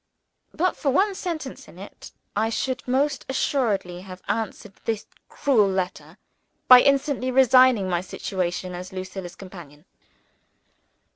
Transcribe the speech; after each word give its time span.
But 0.51 0.75
for 0.75 0.89
one 0.89 1.13
sentence 1.13 1.67
in 1.67 1.77
it, 1.77 2.11
I 2.35 2.49
should 2.49 2.87
most 2.87 3.23
assuredly 3.29 4.01
have 4.01 4.23
answered 4.27 4.73
this 4.85 5.05
cruel 5.29 5.67
letter 5.69 6.17
by 6.67 6.81
instantly 6.81 7.29
resigning 7.29 7.87
my 7.87 8.01
situation 8.01 8.73
as 8.73 8.91
Lucilla's 8.91 9.35
companion. 9.35 9.85